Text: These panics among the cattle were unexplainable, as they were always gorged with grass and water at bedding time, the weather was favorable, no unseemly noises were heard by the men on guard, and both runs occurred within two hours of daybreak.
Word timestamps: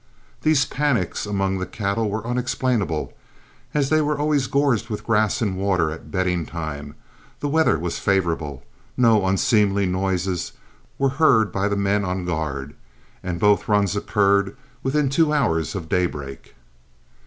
These 0.41 0.65
panics 0.65 1.27
among 1.27 1.59
the 1.59 1.67
cattle 1.67 2.09
were 2.09 2.25
unexplainable, 2.25 3.15
as 3.75 3.89
they 3.91 4.01
were 4.01 4.17
always 4.17 4.47
gorged 4.47 4.89
with 4.89 5.03
grass 5.05 5.43
and 5.43 5.55
water 5.55 5.91
at 5.91 6.09
bedding 6.09 6.43
time, 6.47 6.95
the 7.39 7.47
weather 7.47 7.77
was 7.77 7.99
favorable, 7.99 8.63
no 8.97 9.23
unseemly 9.23 9.85
noises 9.85 10.53
were 10.97 11.09
heard 11.21 11.51
by 11.51 11.67
the 11.67 11.75
men 11.77 12.03
on 12.03 12.25
guard, 12.25 12.73
and 13.21 13.39
both 13.39 13.67
runs 13.67 13.95
occurred 13.95 14.57
within 14.81 15.07
two 15.07 15.31
hours 15.31 15.75
of 15.75 15.87
daybreak. 15.87 16.55